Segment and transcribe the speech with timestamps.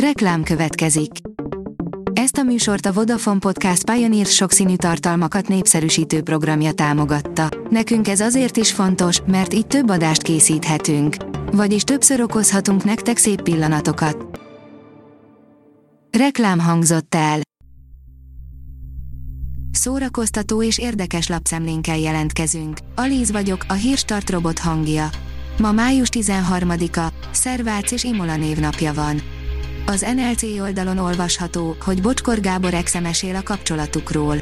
[0.00, 1.10] Reklám következik.
[2.12, 7.48] Ezt a műsort a Vodafone Podcast Pioneer sokszínű tartalmakat népszerűsítő programja támogatta.
[7.70, 11.16] Nekünk ez azért is fontos, mert így több adást készíthetünk.
[11.52, 14.40] Vagyis többször okozhatunk nektek szép pillanatokat.
[16.18, 17.40] Reklám hangzott el.
[19.70, 22.78] Szórakoztató és érdekes lapszemlénkkel jelentkezünk.
[22.94, 25.08] Alíz vagyok, a hírstart robot hangja.
[25.58, 29.20] Ma május 13-a, Szervác és Imola névnapja van.
[29.88, 34.36] Az NLC oldalon olvasható, hogy Bocskor Gábor exe mesél a kapcsolatukról.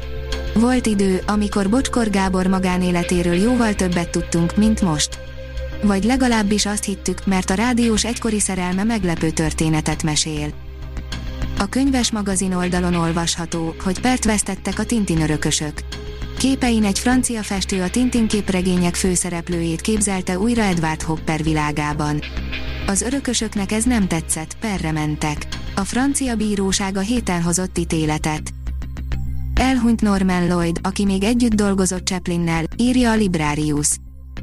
[0.53, 5.19] Volt idő, amikor Bocskor Gábor magánéletéről jóval többet tudtunk, mint most.
[5.83, 10.53] Vagy legalábbis azt hittük, mert a rádiós egykori szerelme meglepő történetet mesél.
[11.57, 15.73] A könyves magazin oldalon olvasható, hogy pert vesztettek a Tintin örökösök.
[16.37, 22.21] Képein egy francia festő a Tintin képregények főszereplőjét képzelte újra Edward Hopper világában.
[22.87, 25.47] Az örökösöknek ez nem tetszett, perre mentek.
[25.75, 28.53] A francia bíróság a héten hozott ítéletet.
[29.53, 33.87] Elhunyt Norman Lloyd, aki még együtt dolgozott Chaplinnel, írja a Librarius.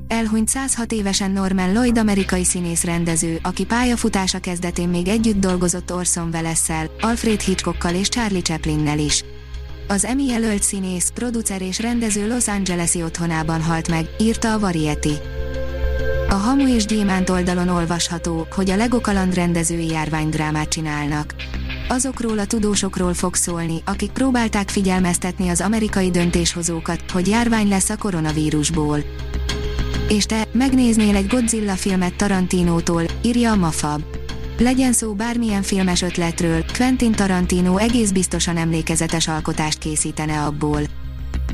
[0.09, 6.29] Elhunyt 106 évesen Norman Lloyd amerikai színész rendező, aki pályafutása kezdetén még együtt dolgozott Orson
[6.33, 6.71] welles
[7.01, 9.25] Alfred Hitchcockkal és Charlie Chaplinnel is.
[9.89, 15.32] Az Emmy jelölt színész, producer és rendező Los Angeles-i otthonában halt meg, írta a Variety.
[16.33, 21.35] A Hamu és Gyémánt oldalon olvasható, hogy a Lego kaland rendezői járványdrámát csinálnak.
[21.89, 27.97] Azokról a tudósokról fog szólni, akik próbálták figyelmeztetni az amerikai döntéshozókat, hogy járvány lesz a
[27.97, 28.99] koronavírusból.
[30.09, 34.03] És te, megnéznél egy Godzilla filmet Tarantinótól, írja a Mafab.
[34.59, 40.81] Legyen szó bármilyen filmes ötletről, Quentin Tarantino egész biztosan emlékezetes alkotást készítene abból.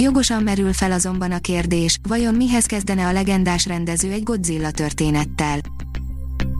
[0.00, 5.58] Jogosan merül fel azonban a kérdés, vajon mihez kezdene a legendás rendező egy Godzilla történettel.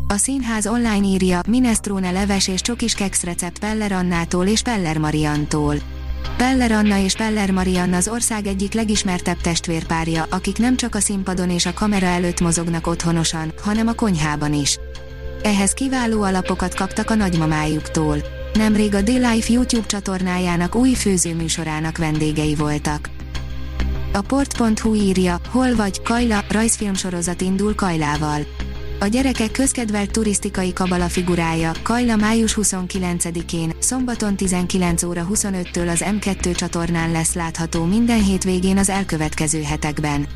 [0.08, 5.76] A színház online írja, minestrone leves és csokis keksz recept Peller Annától és Peller Mariantól.
[6.36, 11.50] Peller Anna és Peller Marianna az ország egyik legismertebb testvérpárja, akik nem csak a színpadon
[11.50, 14.78] és a kamera előtt mozognak otthonosan, hanem a konyhában is.
[15.42, 18.18] Ehhez kiváló alapokat kaptak a nagymamájuktól.
[18.52, 23.16] Nemrég a D-Life YouTube csatornájának új főzőműsorának vendégei voltak.
[24.12, 28.40] A port.hu írja, hol vagy, Kajla, rajzfilmsorozat indul Kajlával.
[29.00, 36.56] A gyerekek közkedvelt turisztikai kabala figurája, Kajla május 29-én, szombaton 19 óra 25-től az M2
[36.56, 40.26] csatornán lesz látható minden hétvégén az elkövetkező hetekben.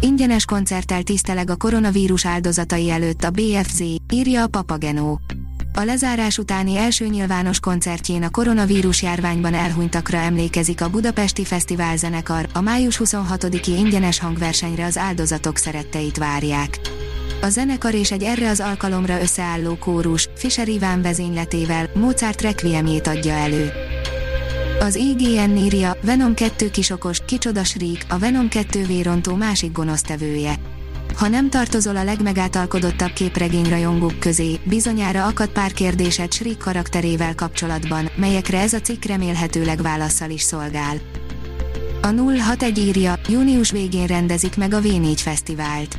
[0.00, 5.20] Ingyenes koncerttel tiszteleg a koronavírus áldozatai előtt a BFZ, írja a Papagenó.
[5.78, 12.48] A lezárás utáni első nyilvános koncertjén a koronavírus járványban elhunytakra emlékezik a Budapesti Fesztivál zenekar,
[12.52, 16.80] a május 26-i ingyenes hangversenyre az áldozatok szeretteit várják.
[17.42, 23.32] A zenekar és egy erre az alkalomra összeálló kórus, Fischer Iván vezényletével, Mozart Requiemjét adja
[23.32, 23.72] elő.
[24.80, 30.77] Az IGN írja, Venom 2 kisokos, kicsoda Shriek, a Venom 2 vérontó másik gonosztevője.
[31.18, 38.60] Ha nem tartozol a legmegátalkodottabb képregényrajongók közé, bizonyára akad pár kérdésed Shriek karakterével kapcsolatban, melyekre
[38.60, 40.96] ez a cikk remélhetőleg válaszsal is szolgál.
[42.02, 45.98] A 061 írja, június végén rendezik meg a V4 Fesztivált.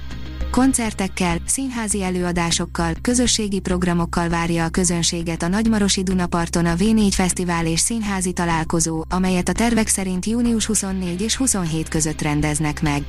[0.52, 7.80] Koncertekkel, színházi előadásokkal, közösségi programokkal várja a közönséget a Nagymarosi Dunaparton a V4 Fesztivál és
[7.80, 13.04] színházi találkozó, amelyet a tervek szerint június 24 és 27 között rendeznek meg.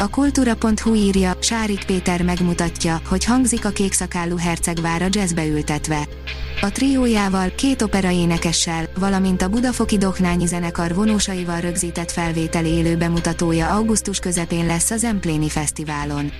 [0.00, 6.08] A kultúra.hu írja, Sárik Péter megmutatja, hogy hangzik a kékszakálú hercegvára jazzbe ültetve.
[6.60, 13.68] A triójával, két opera énekessel, valamint a Budafoki Doknányi zenekar vonósaival rögzített felvétel élő bemutatója
[13.68, 16.32] augusztus közepén lesz az Empléni Fesztiválon.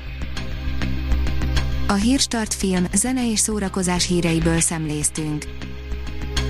[1.89, 5.45] A Hírstart film, zene és szórakozás híreiből szemléztünk.